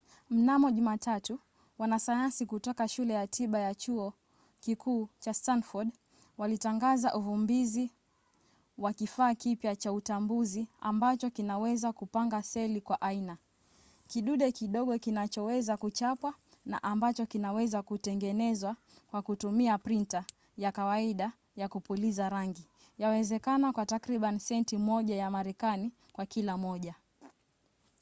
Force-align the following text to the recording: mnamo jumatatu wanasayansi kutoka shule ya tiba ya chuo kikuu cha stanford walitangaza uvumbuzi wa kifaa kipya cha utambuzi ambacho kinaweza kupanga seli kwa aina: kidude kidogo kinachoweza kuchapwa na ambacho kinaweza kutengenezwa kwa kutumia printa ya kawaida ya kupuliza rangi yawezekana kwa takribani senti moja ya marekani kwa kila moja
mnamo 0.29 0.71
jumatatu 0.71 1.39
wanasayansi 1.77 2.45
kutoka 2.45 2.87
shule 2.87 3.13
ya 3.13 3.27
tiba 3.27 3.59
ya 3.59 3.75
chuo 3.75 4.13
kikuu 4.59 5.07
cha 5.19 5.33
stanford 5.33 5.89
walitangaza 6.37 7.15
uvumbuzi 7.15 7.91
wa 8.77 8.93
kifaa 8.93 9.35
kipya 9.35 9.75
cha 9.75 9.93
utambuzi 9.93 10.67
ambacho 10.81 11.29
kinaweza 11.29 11.93
kupanga 11.93 12.41
seli 12.43 12.81
kwa 12.81 13.01
aina: 13.01 13.37
kidude 14.07 14.51
kidogo 14.51 14.99
kinachoweza 14.99 15.77
kuchapwa 15.77 16.33
na 16.65 16.83
ambacho 16.83 17.25
kinaweza 17.25 17.81
kutengenezwa 17.81 18.75
kwa 19.11 19.21
kutumia 19.21 19.77
printa 19.77 20.25
ya 20.57 20.71
kawaida 20.71 21.31
ya 21.55 21.67
kupuliza 21.69 22.29
rangi 22.29 22.67
yawezekana 22.97 23.73
kwa 23.73 23.85
takribani 23.85 24.39
senti 24.39 24.77
moja 24.77 25.15
ya 25.15 25.31
marekani 25.31 25.91
kwa 26.13 26.25
kila 26.25 26.57
moja 26.57 26.95